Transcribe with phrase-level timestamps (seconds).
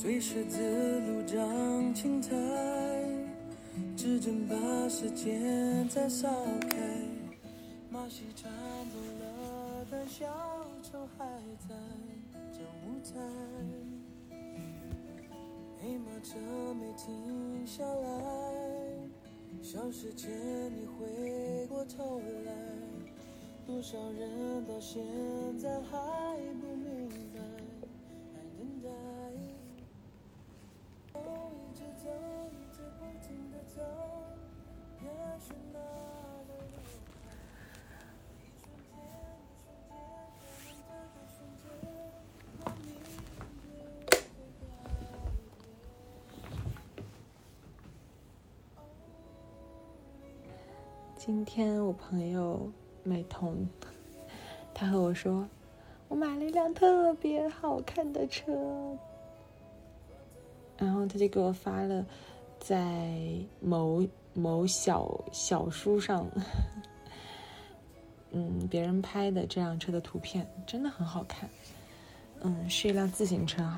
[0.00, 2.30] 随十字路长青苔，
[3.94, 4.56] 指针把
[4.88, 6.26] 时间再扫
[6.70, 6.78] 开。
[7.90, 8.50] 马戏团
[8.88, 10.24] 走了，但小
[10.82, 11.26] 丑还
[11.68, 11.74] 在
[12.50, 13.20] 这舞台。
[15.82, 16.38] 黑马车
[16.72, 18.08] 没停下来，
[19.60, 20.30] 消失前
[20.74, 22.52] 你回过头来，
[23.66, 25.04] 多少人到现
[25.58, 25.98] 在还
[51.22, 52.66] 今天我朋友
[53.02, 53.68] 美瞳，
[54.72, 55.46] 他和我说，
[56.08, 58.50] 我买了一辆特别好看的车，
[60.78, 62.02] 然后他就给我发了
[62.58, 63.12] 在
[63.60, 66.26] 某某小小书上，
[68.32, 71.46] 嗯，别人拍的这辆车的图片，真的很好看，
[72.40, 73.76] 嗯，是一辆自行车哈。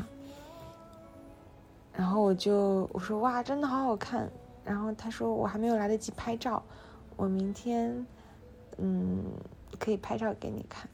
[1.93, 4.31] 然后我就我说哇，真的好好看。
[4.65, 6.63] 然后他说我还没有来得及拍照，
[7.17, 8.07] 我明天
[8.79, 9.25] 嗯
[9.79, 10.89] 可以拍照给你看。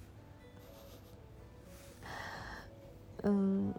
[3.22, 3.72] 嗯，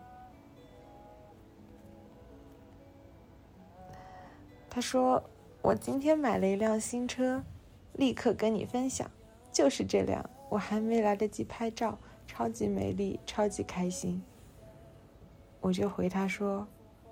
[4.69, 5.23] 他说
[5.61, 7.43] 我今天买了一辆新车，
[7.93, 9.09] 立刻跟你分享，
[9.51, 14.21] 就是这辆，我还没来得及拍照，超级美丽，超级开心。
[15.61, 16.67] 我就回他说。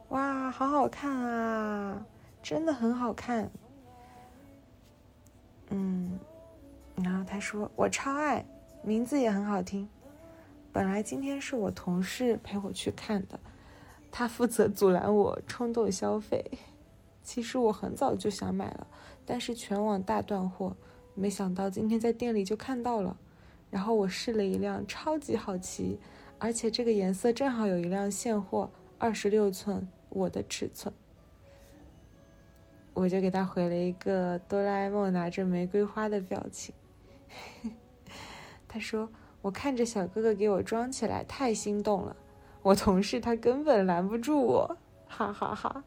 [0.09, 2.05] 哇，好好看啊！
[2.41, 3.51] 真的很好看。
[5.69, 6.19] 嗯，
[6.95, 8.45] 然后他说我超爱，
[8.83, 9.87] 名字也很好听。
[10.71, 13.39] 本来今天是我同事陪我去看的，
[14.11, 16.43] 他负责阻拦我冲动消费。
[17.23, 18.87] 其实我很早就想买了，
[19.25, 20.75] 但是全网大断货，
[21.13, 23.17] 没想到今天在店里就看到了。
[23.69, 25.99] 然后我试了一辆，超级好骑，
[26.39, 29.87] 而且这个颜色正好有一辆现货，二十六寸。
[30.09, 30.91] 我的尺寸，
[32.97, 36.73] 我就给他回了一个哆啦 A 梦拿着玫瑰花的表情。
[38.67, 39.07] 他说
[39.43, 42.15] ：“我看着小哥哥给我装起来，太心动了。
[42.63, 44.77] 我同事他根本拦不住我，
[45.07, 45.83] 哈哈哈。”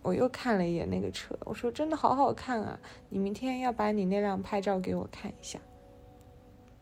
[0.00, 2.80] 我又看了一眼那个车，我说：“真的好好看啊！
[3.10, 5.58] 你明天要把你那辆拍照给我看一下。”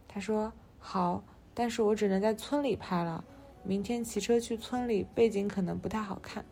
[0.07, 3.25] 他说：“好，但是我只能在村里拍了。”
[3.65, 6.45] 明天骑车去村里，背景可能不太好看。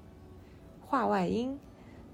[0.88, 1.60] 话外音，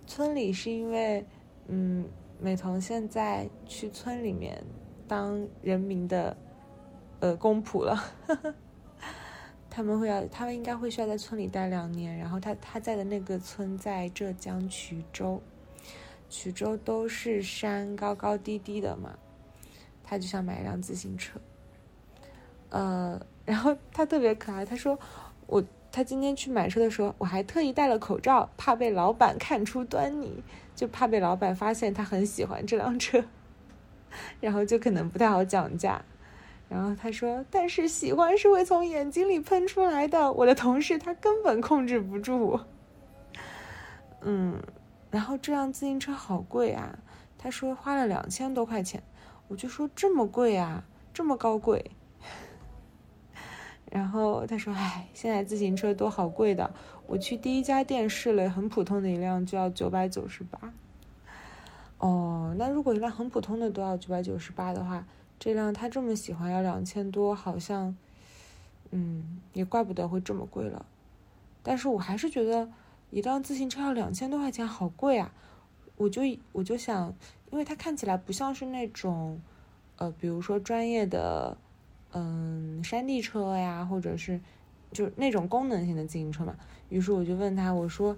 [0.04, 1.24] 村里是因为，
[1.68, 2.04] 嗯，
[2.40, 4.64] 美瞳现在去村里面
[5.06, 6.36] 当人民的，
[7.20, 7.96] 呃，公仆了。
[9.70, 12.18] 他们会要，他们应该会需要在村里待两年。
[12.18, 15.40] 然后他他在的那个村在浙江衢州，
[16.28, 19.16] 衢州都是山，高高低低的嘛。
[20.02, 21.40] 他就想买一辆自行车，
[22.70, 23.24] 呃。
[23.44, 24.98] 然后他特别可爱，他说
[25.46, 25.62] ：“我
[25.94, 30.42] 他今天去买车的时候，我还特意戴了口罩，怕被老板看出端倪，
[30.74, 33.24] 就怕被老板发现他很喜欢这辆车，
[34.40, 36.04] 然后就可能不太好讲价。”
[36.68, 42.58] 然后他说：“但是喜欢是会从眼睛里喷出来的，我的同事他根本控制不住。”
[44.22, 44.60] 嗯，
[45.12, 46.98] 然后这辆自行车好贵啊，
[47.38, 49.00] 他说花了两千多块钱，
[49.46, 51.92] 我就说这么贵啊，这么高贵。
[53.94, 56.68] 然后他说：“哎，现在自行车都好贵的。
[57.06, 60.74] 我去第一家店试了，很普通的一辆就要九百九十八。
[61.98, 65.06] 哦，那如果一辆很普通的都要九百九十八的话，
[65.38, 67.96] 这辆他这么喜欢要两千多，好像，
[68.90, 70.84] 嗯，也怪不得会这么贵了。
[71.62, 72.68] 但是我还是觉得
[73.10, 75.32] 一辆自行车要两千多块钱，好贵啊！
[75.96, 77.14] 我就我就想，
[77.52, 79.40] 因为它看起来不像是那种，
[79.98, 81.56] 呃，比如说专业的。”
[82.16, 84.40] 嗯，山地车呀，或者是
[84.92, 86.56] 就那种功能性的自行车嘛。
[86.88, 88.16] 于是我就问他，我说：“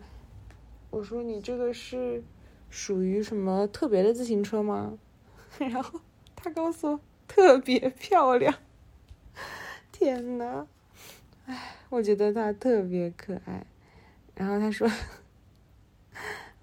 [0.90, 2.22] 我说你这个是
[2.68, 4.98] 属于什么特别的自行车吗？”
[5.58, 6.00] 然后
[6.34, 8.54] 他告诉我特别漂亮。
[9.90, 10.66] 天呐，
[11.46, 13.64] 哎，我觉得他特别可爱。
[14.34, 14.86] 然后他说：“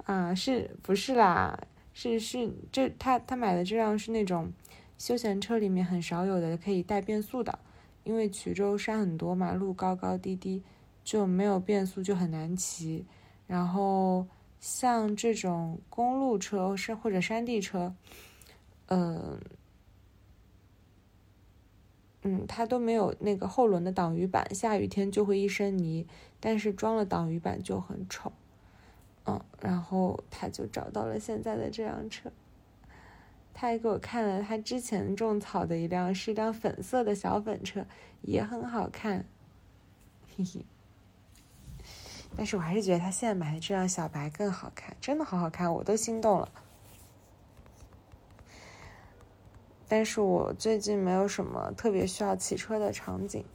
[0.06, 1.60] 啊，是不是啦？
[1.96, 4.54] 是是，这他他买的这辆是那种。”
[5.04, 7.60] 休闲车里面很少有的可以带变速的，
[8.06, 10.64] 因为衢州山很多嘛，路高高低低，
[11.04, 13.06] 就没有变速就很难骑。
[13.46, 14.26] 然后
[14.62, 17.94] 像这种公路车是或者山地车，
[18.86, 19.38] 嗯，
[22.22, 26.08] 嗯，它都没有那个后轮的挡雨板，下雨天就会一身泥，
[26.40, 28.32] 但是装了挡雨板就很丑。
[29.26, 32.32] 嗯，然后他就找到了现在的这辆车。
[33.54, 37.86] 他还给我看了他之前种草的一辆，是一辆粉色的小粉车，
[38.22, 39.26] 也很好看。
[40.36, 40.66] 嘿嘿。
[42.36, 46.50] 但是我还是觉得他现在买的这辆小白更好看，真的好好看，我都心动了。
[49.88, 53.46] 但是我最近没有什么特别需要骑车的场景，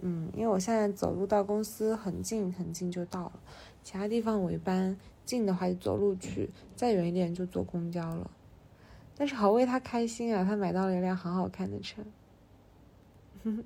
[0.00, 3.32] 嗯，因为我现在走路到公司很近很近就到了，
[3.82, 4.94] 其他地方我一般
[5.24, 8.30] 近的话就走路去，再远一点就坐公交了。
[9.22, 12.02] 但是好为他开心啊，他买到了一辆很好看的车。
[13.44, 13.64] 嗯，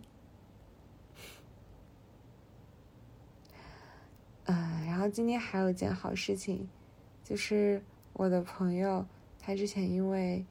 [4.85, 6.69] 然后今天还有一件好事情，
[7.25, 7.83] 就是
[8.13, 9.07] 我的朋友
[9.41, 10.45] 他之前因为。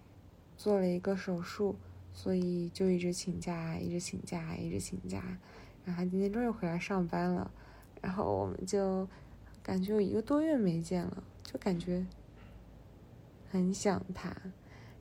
[0.57, 1.75] 做了一个手术，
[2.11, 5.21] 所以就一直请假，一直请假，一直请假。
[5.85, 7.51] 然后他今天终于回来上班了，
[8.01, 9.07] 然后我们就
[9.61, 12.03] 感觉有一个多月没见了，就感觉
[13.51, 14.35] 很想他。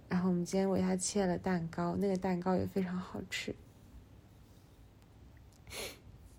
[0.08, 3.54] 然后我们今天为他切了蛋糕，那个蛋糕也非常好吃。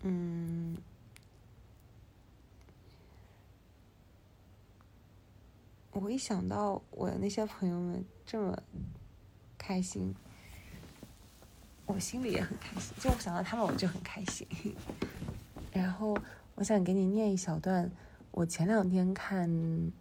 [0.04, 0.78] 嗯，
[5.92, 8.58] 我一想到我的那些朋友们这么。
[9.58, 10.14] 开心，
[11.88, 12.94] 我心里也很开心。
[13.00, 14.48] 就我想到他们，我就很开心。
[15.74, 16.16] 然后
[16.54, 17.90] 我想给你念一小段，
[18.30, 19.92] 我前两天看，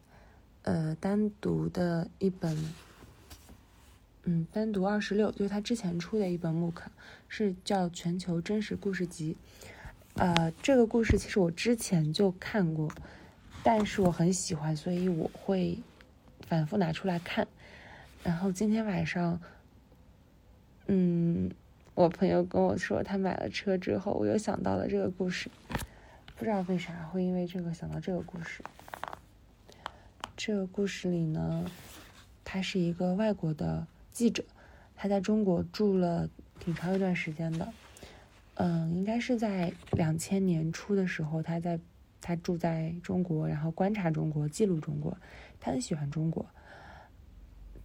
[0.64, 2.54] 呃，单独的一本，
[4.24, 6.74] 嗯，单独二十六，就是他之前出的一本 MOOC，
[7.28, 9.36] 是叫《全球真实故事集》。
[10.20, 12.90] 呃，这个故事其实我之前就看过，
[13.62, 15.78] 但是我很喜欢，所以我会
[16.46, 17.46] 反复拿出来看。
[18.22, 19.40] 然后今天晚上。
[20.86, 21.50] 嗯，
[21.94, 25.50] 我朋友跟我说，他买了车之后，我又想到了这个故事。
[26.36, 28.62] 不知道为啥会因为这个想到这个故事。
[30.36, 31.64] 这个故事里呢，
[32.44, 34.42] 他是一个外国的记者，
[34.94, 37.70] 他在中国住了挺长一段时间的。
[38.54, 41.78] 嗯，应该是在两千年初的时候，他在
[42.20, 45.18] 他住在中国，然后观察中国，记录中国，
[45.60, 46.46] 他很喜欢中国。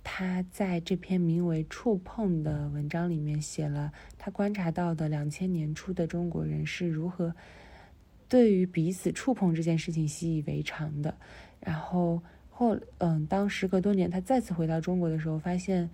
[0.01, 7.35] 他在这篇名为《触碰》的文章里面写了他观察到的两千年初的中国人是如何
[8.27, 11.13] 对于彼此触碰这件事情习以为常的。
[11.59, 15.89] 然后后嗯，当时隔多年他再次回到中国的时候，发现，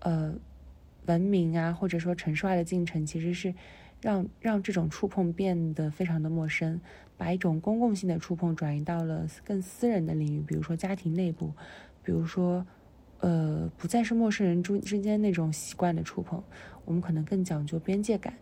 [0.00, 0.34] 呃，
[1.06, 3.54] 文明啊，或者说城市化的进程，其实是
[4.00, 6.80] 让让这种触碰变得非常的陌生，
[7.16, 11.52] 把一种公共性的触碰转移到了更私人的领域，比如说家庭内部，
[12.02, 12.66] 比如说。
[13.22, 16.42] 呃，不再是陌生人之之间那种习惯的触碰，
[16.86, 18.32] 我们可能更讲究边界感，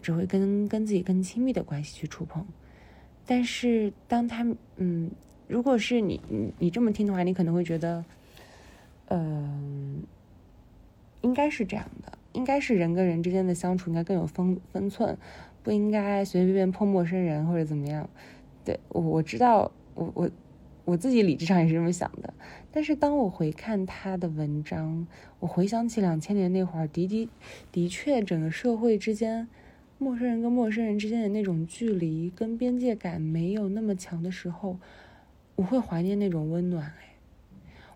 [0.00, 2.46] 只会跟跟自己更亲密的关系去触碰。
[3.26, 4.46] 但是，当他
[4.76, 5.10] 嗯，
[5.48, 8.04] 如果是你你你这么听的话，你可能会觉得，
[9.08, 10.00] 嗯，
[11.22, 15.16] 应该是这样的，应该是人跟人之间的相处应该更有分分寸，
[15.62, 18.08] 不应该随随便便碰陌生人或者怎么样。
[18.64, 20.30] 对我我知道，我我。
[20.84, 22.32] 我自己理智上也是这么想的，
[22.72, 25.06] 但是当我回看他的文章，
[25.38, 27.28] 我回想起两千年那会儿，的的
[27.70, 29.46] 的确，整个社会之间，
[29.98, 34.78] 陌生人跟陌生人之间的那种距离跟边界感没有那么强的时候，
[35.56, 36.86] 我会怀念那种温暖。
[36.86, 37.18] 哎，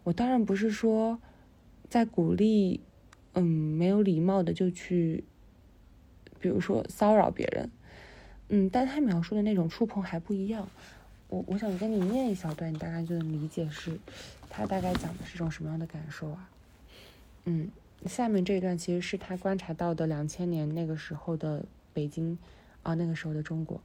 [0.04, 1.18] 我当然不是说
[1.88, 2.82] 在鼓励，
[3.34, 5.24] 嗯，没有礼貌的就去，
[6.40, 7.70] 比如说骚扰别人，
[8.48, 10.68] 嗯，但他描述的那种触碰还不一样。
[11.28, 13.98] 我我想跟你念一小段，你大概就能理解是，
[14.50, 16.50] 他大概讲的是种什么样的感受啊？
[17.46, 17.70] 嗯，
[18.04, 22.36] 下面这一段其实是他观察到的两千年那个时候的北京，
[22.82, 23.80] 啊，那个时候的中国。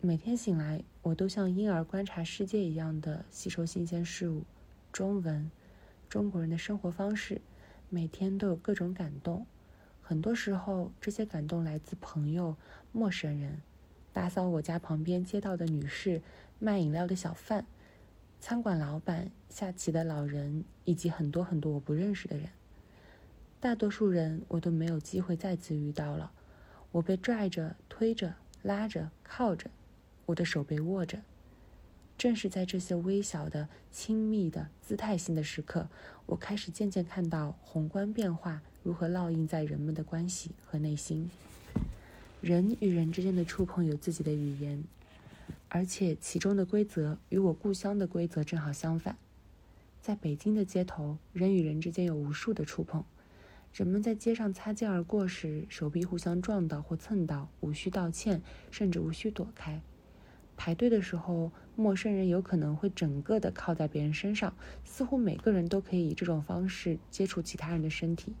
[0.00, 4.44] 每天醒来，我都像婴儿观察世界一样的吸收新鲜事物，
[4.98, 5.48] 中文，
[6.08, 7.40] 中国人的生活方式，
[7.88, 9.46] 每天都有各种感动。
[10.02, 12.56] 很多时候，这些感动来自朋友、
[12.90, 13.62] 陌生人、
[14.12, 16.20] 打扫我家旁边街道的女士、
[16.58, 17.64] 卖饮料的小贩、
[18.40, 22.48] 餐馆老板、下棋的老人，以及很多很多我不认识的人。
[23.60, 26.32] 大多数人我都没有机会再次遇到了。
[26.90, 29.70] 我被拽着、推着、拉着、靠着，
[30.26, 31.20] 我的手被握着。
[32.18, 35.88] 正是在这些微小的、亲密的、姿态性的时刻，
[36.26, 38.60] 我开始渐渐看到宏观变化。
[38.82, 41.30] 如何烙印在人们的关系和内心？
[42.40, 44.82] 人与人之间的触碰有自己的语言，
[45.68, 49.16] 而且其中的规则与我故乡的规则正好相反。
[50.00, 53.04] 在北京的街头，人与人之间有无数的触碰。
[53.72, 59.80] 人们在街上擦肩而过时，手臂互相撞到或蹭到，无需道歉，甚至无需躲开。
[60.56, 64.52] 排队的时候，陌生人有可能会整个的靠在别人身上，
[64.84, 68.34] 似乎每个人都可以以这种方式接触其他人的身体。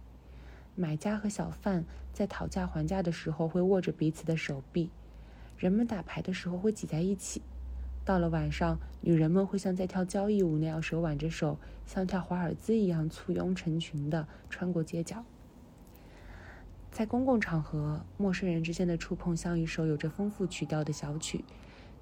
[0.74, 4.90] 买家和小贩在讨价还价的时候会握着彼此的手臂，
[5.56, 7.40] 人们打牌的时候会挤在一起。
[8.04, 15.24] 到了晚上，女人们会像在跳交谊舞那样手挽着手，像跳华尔兹一样簇拥成群的穿过街角。
[16.90, 21.44] 在公共场合，陌生人之间的触碰像一首有着丰富曲调的小曲。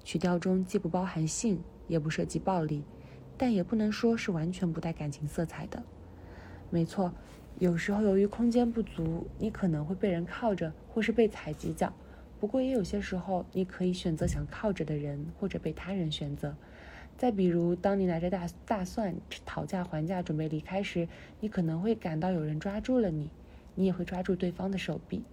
[0.07, 2.81] 曲调中既不包含性，也不涉及暴力，
[3.37, 5.83] 但也不能说是完全不带感情色彩的。
[6.69, 7.11] 没错，
[7.59, 11.91] 有时候由于空间不足，你可能会被人靠着，或是被踩几脚。
[12.39, 16.55] 不过也有些时候，你可以选择想靠着的人，或者被他人选择。
[17.17, 19.13] 再比如，当你拿着大大蒜
[19.45, 21.09] 讨价还价准备离开时，
[21.41, 23.29] 你可能会感到有人抓住了你，
[23.75, 25.25] 你也会抓住对方的手臂。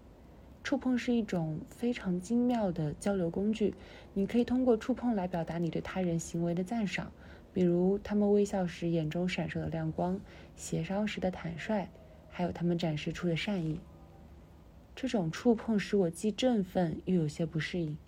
[0.65, 3.75] 触碰是一种非常精妙的交流工具，
[4.15, 7.13] 你可以通过触碰来表达你对他人行为的赞赏，
[7.53, 10.19] 比如他们微笑时眼中闪烁的亮光，
[10.57, 11.87] 协商时的坦率，
[12.31, 13.79] 还有他们展示出的善意。
[14.97, 17.99] 这种触碰使我既振奋又有些不适应，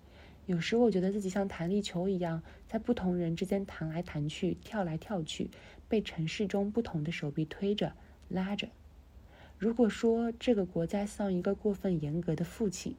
[0.47, 5.51] 有时我觉得自己像弹力球一样，在不同人之间弹来弹去、跳来跳去，
[5.87, 7.93] 被城市中不同的手臂推着、
[8.27, 8.67] 拉着。
[9.59, 12.95] 如果说这个国家像一个过分严格的父亲，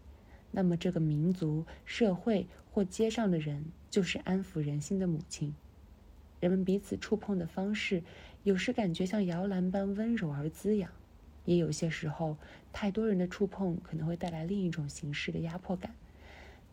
[0.51, 5.55] 那么这个民族、社会或街上的人就是安抚人心的母亲。
[6.41, 8.03] 人们彼此触碰的方式，
[8.43, 10.91] 有时感觉像摇篮般温柔而滋养，
[11.45, 12.37] 也有些时候，
[12.73, 15.95] 太多人的触碰可能会带来另一种形式的压迫感。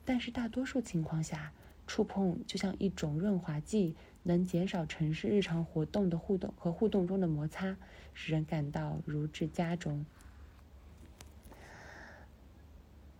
[0.04, 1.51] 但是大多数情况下，
[1.86, 3.96] 触碰就像一种润滑剂。
[4.27, 7.77] 能减少城市日常活动的互动和互动中的摩擦，
[8.13, 10.05] 使人感到如至家中。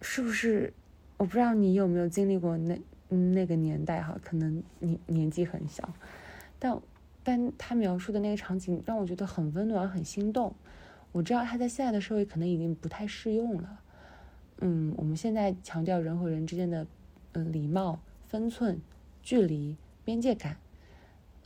[0.02, 0.74] 是不是？
[1.18, 4.20] 我不知道你有没有经历过那那个年代哈？
[4.24, 5.94] 可能你年纪很小，
[6.60, 6.82] 但
[7.24, 10.54] 但他描述的那个场景让我觉得很温暖、很心动。
[11.12, 13.80] 我知道他在现在的社会可能已经不太适用了。
[14.60, 16.86] 嗯，我们现在强调人和人之间的
[17.34, 18.82] 嗯礼貌、分寸、
[19.22, 20.58] 距离、边界感。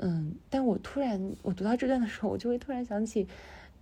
[0.02, 3.28] 嗯，但我突然，我读到这段的时候，我就会突然想起，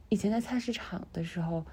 [0.09, 1.63] 以前在菜市场的时候，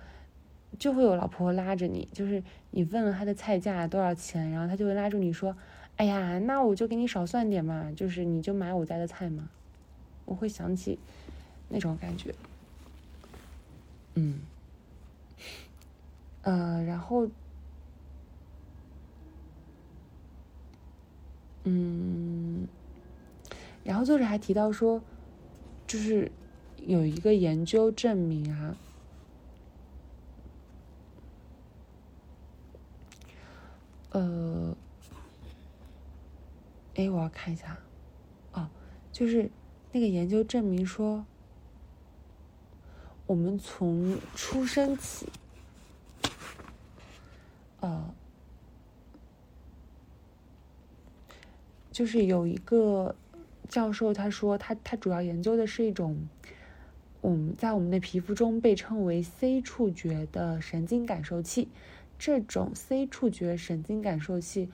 [0.79, 5.57] 就会有老婆婆拉着你，就是你问了她的菜价多少钱，然后她就会拉住你说
[5.97, 9.49] ：“哎呀，那我就给你少算点嘛，就是你就买我家的菜嘛。”
[10.27, 10.99] 我会想起
[11.69, 12.35] 那种感觉。
[14.17, 14.41] 嗯，
[16.43, 17.29] 呃，然后，
[21.65, 22.54] 嗯。
[23.85, 25.03] 然后作者还提到说，
[25.87, 26.33] 就是
[26.79, 28.77] 有一个研究证明啊，
[34.11, 34.75] 呃，
[36.95, 37.79] 哎，我要看一下，
[38.53, 38.71] 哦，
[39.13, 39.51] 就是
[39.93, 41.27] 那个研究证明说，
[43.27, 45.29] 我们从出生起，
[47.81, 48.15] 呃，
[51.93, 53.15] 就是有一个。
[53.69, 56.29] 教授他说，他他主要研究的是一种，
[57.23, 61.69] 嗯，在我们的皮肤中被称为 C 触觉的神经感受器。
[62.19, 64.69] 这种 C 触觉神经感受器，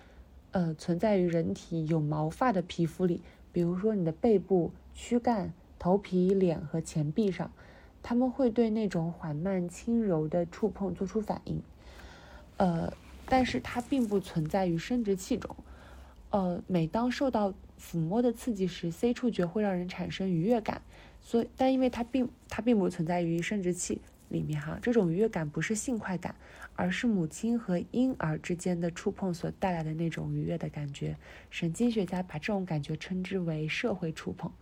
[0.50, 7.50] 呃，存在于人体有毛发的皮肤里，比如说你的背部、躯干、头皮、脸和前臂上，
[8.02, 11.62] 他们会对那种缓慢轻柔的触碰做出反应。
[12.58, 12.92] 呃，
[13.26, 15.56] 但是它并不存在于生殖器中。
[16.30, 20.80] 呃，每当受到抚摸的刺激时，C 触觉会让人产生愉悦感，
[21.20, 26.34] 所以，但因为它并它并不存在于生殖器里面哈，这种愉悦感不是性快感，
[26.76, 31.16] 而是母亲和婴儿之间的触碰所带来的那种愉悦的感觉。
[31.50, 34.52] 神经学家把这种感觉称之为社会触碰。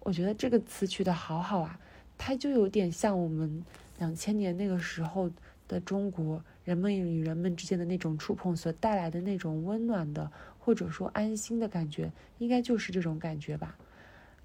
[0.00, 1.80] 我觉得这个词取得好好啊，
[2.16, 3.64] 它就有点像我们
[3.98, 5.28] 两千年那个时候
[5.66, 10.30] 的中国人们与人们之间的那种触碰所带来的那种温暖的。
[10.62, 13.78] 或者说安心的感觉，应该就是这种感觉吧，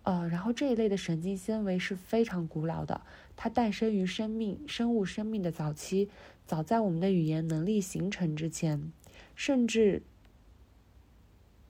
[0.04, 3.02] 呃，然后这一类的神经纤维是非常古老的，
[3.36, 6.10] 它诞生于生命生物生命的早期，
[6.48, 8.94] 早在我们的语言能力形成之前，
[9.36, 10.02] 甚至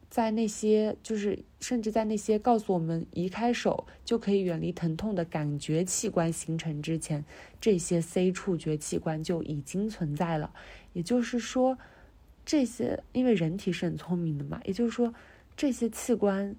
[0.09, 7.25] 在那些就是甚至在那些告诉我们移开手就可以远离疼痛的感觉器官形成之前，
[7.59, 10.53] 这些 C 触觉器官就已经存在了，
[10.93, 11.77] 也就是说。
[12.47, 15.11] 这些，因为人体是很聪明的嘛，也就是说，
[15.57, 16.55] 这些器官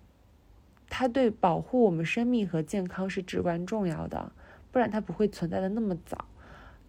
[0.88, 4.32] 它对保护我们生命和健康是至关重要的，
[4.72, 6.24] 不然它不会存在的那么早。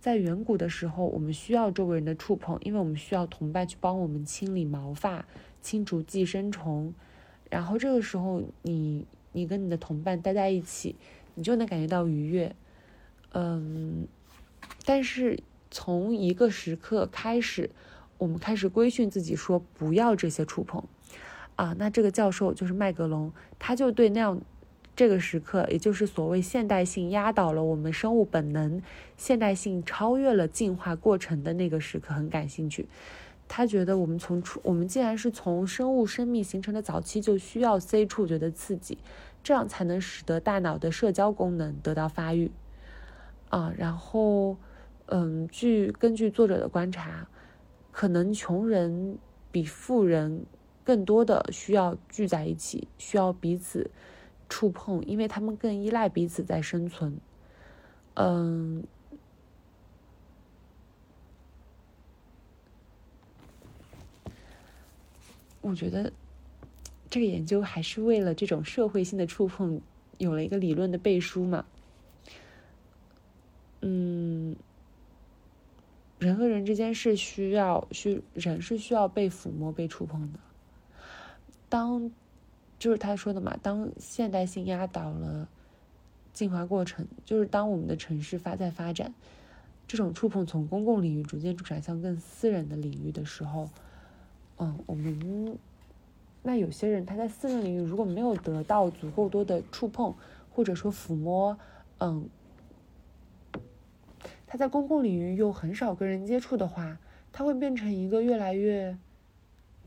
[0.02, 5.24] 在远古的时候，我们需要周围人的触碰，因为我们需要同伴去帮我们清理毛发、
[5.62, 6.94] 清除寄生虫。
[7.50, 10.96] 然后这个时候，你你跟你的同伴待在一起，
[11.36, 12.56] 你就能感觉到愉悦。
[13.34, 14.08] 嗯，
[14.86, 17.70] 但是从一个时刻开始，
[18.18, 20.84] 我们开始规训自己说不要这些触碰。
[21.56, 24.42] 啊，那这个教授就是麦格隆，他就对那样。
[24.96, 28.82] 这个时刻，也就是所谓现代性压倒了我们生物本能，
[29.16, 32.88] 现代性超越了进化过程的那个时刻，很感兴趣。
[33.48, 38.98] 他觉得我们从触，我们既然是从生物生命形成的早期就需要 C 触觉的刺激，
[39.44, 42.52] 这样才能使得大脑的社交功能得到发育。
[43.50, 44.58] 啊，然后，
[45.06, 47.28] 嗯，据根据作者的观察，
[47.92, 49.18] 可能穷人
[49.52, 50.46] 比富人
[50.84, 53.90] 更多的需要聚在一起，需要彼此。
[54.50, 57.20] 触碰，因为他们更依赖彼此在生存。
[58.14, 58.82] 嗯，
[65.68, 66.12] 我觉得
[67.10, 69.82] 这个研究还是为了这种社会性的触碰
[70.18, 71.66] 有了一个理论的背书嘛。
[73.82, 74.56] 嗯，
[76.20, 80.40] 人和人之间是需要需人是需要被抚摸、被触碰的。
[81.70, 82.12] 当
[82.80, 85.48] 就是他说的嘛，当现代性压倒了
[86.34, 89.14] 进化过程，就是当我们的城市发在发展，
[89.88, 93.70] 这种触碰从公共领域逐渐转向更私人的领域的时候，
[94.58, 95.58] 嗯，我们
[96.44, 100.14] 那有些人他在私人领域如果没有得到足够多的触碰
[100.52, 101.58] 或者说抚摸，
[102.00, 102.30] 嗯，
[104.46, 106.98] 他在公共领域又很少跟人接触的话，
[107.32, 108.98] 他会变成一个越来越。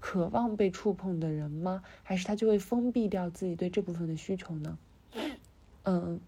[0.02, 1.82] 渴望被触碰的人吗？
[2.02, 4.78] 还是他就会封闭掉自己对这部分的需求呢？
[5.82, 6.18] 嗯，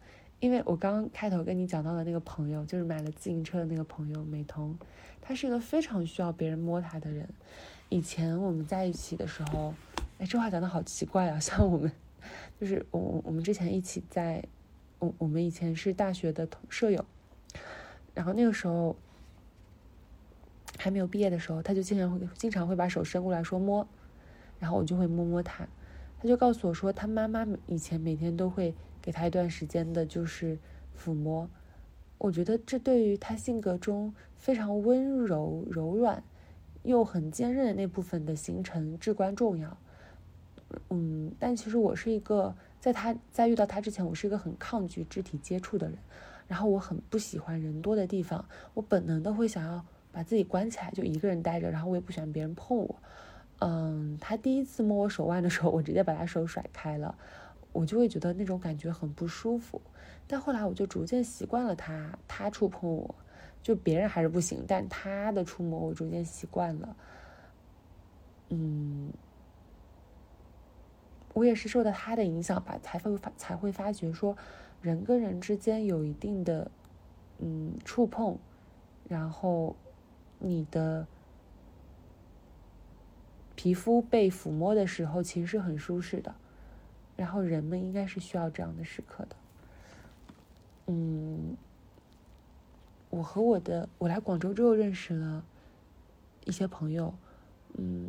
[0.41, 4.79] 因为我刚刚开头跟你讲到的那个朋友，就是买了自行车的那个朋友美瞳，
[5.23, 7.27] 他是一个非常需要别人摸他的人。
[7.93, 9.75] 以前我们在一起的时候，
[10.19, 11.39] 哎，这话讲的好奇怪啊！
[11.41, 11.93] 像我们，
[12.59, 14.43] 就是我我我们之前一起在，
[14.99, 17.05] 我我们以前是大学的同舍友，
[18.15, 18.97] 然后那个时候。
[20.79, 23.87] 还没有毕业的时候，他就经常会经常会把手伸过来说摸，
[24.59, 25.69] 然后我就会摸摸他。
[26.19, 30.59] 他就告诉我说，他妈妈以前每天都会给他一段时间的，就是
[30.99, 31.49] 抚摸。
[32.19, 36.25] 我觉得这对于他性格中非常温柔、柔软
[36.83, 39.77] 又很坚韧的那部分的形成至关重要。
[40.91, 45.99] 嗯，但其实我是一个在他在遇到他之前，我是一个很抗拒肢体接触的人，
[46.49, 49.85] 然后我很不喜欢人多的地方，我本能的会想要。
[50.15, 52.97] 把自己关起来，就一个人待着，然后我也不喜欢别人碰我。
[53.61, 57.15] 嗯，他第一次摸我手腕的时候，我直接把他手甩开了，
[57.73, 59.81] 我就会觉得那种感觉很不舒服。
[60.27, 63.15] 但后来我就逐渐习惯了他，他触碰我，
[63.63, 66.97] 就别人还是不行，但他的触摸我逐渐习惯了。
[68.51, 69.13] 嗯，
[71.35, 74.37] 我也是受到他的影响吧，才会发才会发觉说，
[74.81, 76.71] 人跟人之间有一定的
[77.39, 78.37] 嗯触碰，
[79.09, 79.77] 然后。
[80.45, 81.07] 你的
[83.55, 86.35] 皮肤被抚摸的时候，其实是很舒适的。
[87.15, 89.37] 然后人们应该是需要这样的时刻的。
[90.89, 91.57] 嗯，
[93.13, 95.45] 我和我的我来广州之后认识了
[96.47, 97.13] 一些朋友，
[97.75, 98.09] 嗯，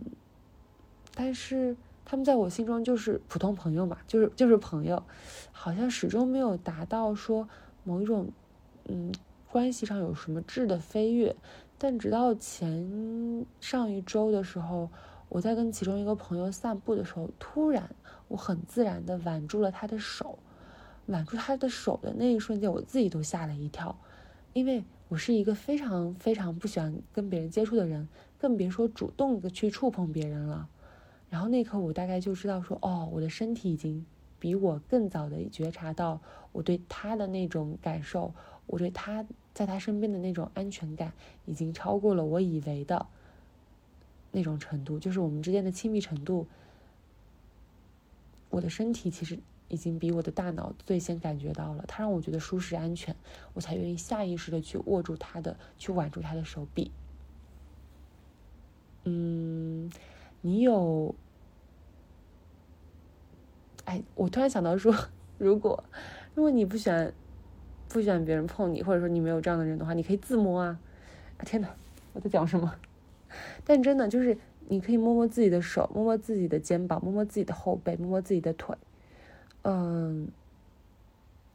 [1.13, 5.03] 但是他们在我心中就是普通朋友嘛，就是就是朋友，
[5.51, 7.49] 好像始终没有达到说
[7.83, 8.29] 某一种
[8.85, 9.13] 嗯
[9.51, 11.35] 关系上有什么质的飞跃。
[11.77, 14.89] 但直到前上一周的时候，
[15.27, 17.93] 我在跟其中一个朋友散步的时候，突然
[18.29, 20.39] 我很自然的挽住了他的手，
[21.07, 23.97] 挽住他的手的那一瞬间，我自己都吓了一跳，
[24.53, 30.69] 因为我是一个非常非常不喜欢跟别人接触的人，更别说主动的去触碰别人了。
[31.29, 34.05] 然后那一刻我大概就知道说，哦，我的身体已经
[34.39, 38.33] 比我更早的觉察到我对他的那种感受，
[38.67, 39.25] 我对他。
[39.53, 41.13] 在他身边的那种安全感，
[41.45, 43.05] 已经超过了我以为的
[44.31, 46.47] 那种程度，就是我们之间的亲密程度。
[48.49, 53.15] 我的身体其实已经比我的大脑最先感觉到了，他让我觉得舒适安全，
[53.53, 56.91] 我才愿意下意识的去握住他的，去挽住他的手臂。
[59.03, 59.91] 嗯，
[60.41, 61.15] 你有？
[63.85, 64.95] 哎，我突然想到说，
[65.37, 65.83] 如果
[66.35, 67.13] 如果你不喜欢。
[67.89, 70.79] 不喜欢别人碰你，或者说你没有这样的人的话，你可以自摸啊！
[71.45, 71.69] 天哪，
[72.13, 72.73] 我在讲什么？
[73.63, 74.35] 但真的就是，
[74.67, 78.75] 你可以摸摸自己的手，摸摸自己的肩膀，摸摸自己的后背，摸摸自己的腿。
[79.63, 80.29] 嗯，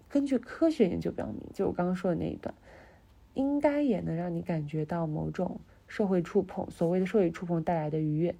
[0.08, 2.54] 根据科学研究表明，就我刚刚说的那一段，
[3.34, 8.34] 应该也能让你感觉到某种社会触碰，所谓的社会触碰带来的愉悦。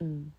[0.00, 0.32] 嗯，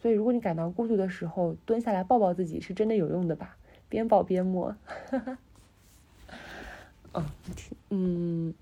[0.00, 3.56] 所以如果你感到孤独的时候，蹲下来抱抱自己是真的有用的吧？
[3.88, 4.76] 边抱边摸。
[7.12, 7.24] 哦，
[7.56, 8.54] 挺嗯，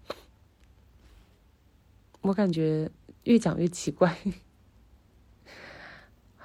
[2.22, 2.90] 我感觉
[3.24, 4.16] 越讲越奇怪。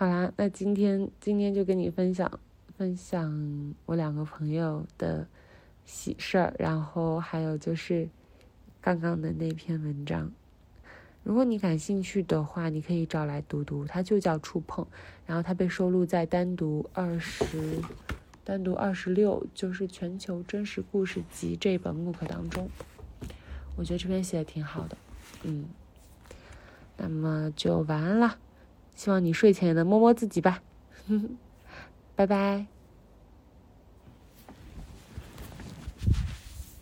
[0.02, 2.40] 好啦，那今天今天就跟你分享
[2.76, 5.28] 分享我两个朋友的
[5.86, 8.10] 喜事儿，然后还有就是
[8.82, 10.32] 刚刚的那篇文章。
[11.22, 14.84] 如果你感兴趣的话，你可以找来读读，它就叫《触碰》，
[15.28, 17.46] 然后它被收录在单独二十、
[18.44, 22.68] 单独二十六，就是《全球真实故事集》这本木刻当中。
[23.76, 24.98] 我觉得这篇写的挺好的，
[25.44, 25.66] 嗯。
[26.98, 28.40] 那么就晚安了，
[28.96, 30.62] 希望你睡前也能摸摸自己吧，
[32.16, 32.66] 拜拜。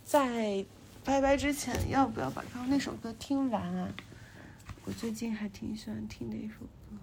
[0.04, 0.64] 在
[1.04, 3.88] 拜拜之前，要不要把刚刚那首歌听完啊？
[4.84, 6.96] 我最近还挺喜欢听的一首歌，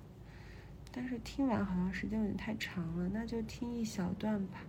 [0.92, 4.60] 但是听完好像时间有点太长了，那就听一小段吧。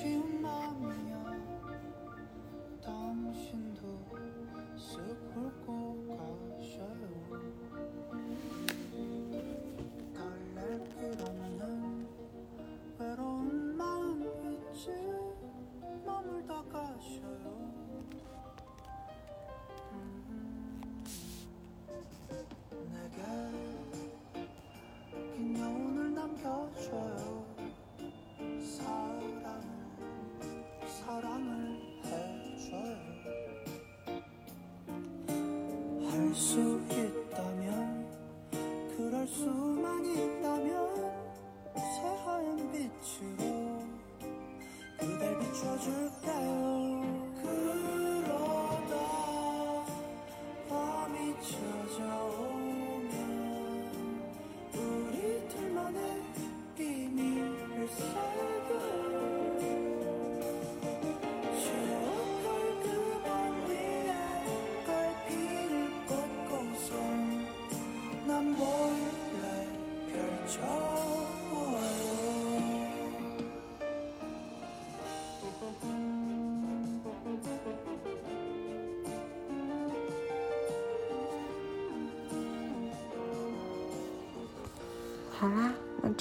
[0.00, 1.24] 쉬운 마음이야
[2.82, 4.10] 당신도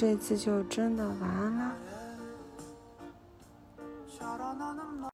[0.01, 1.60] 这次就真的完了。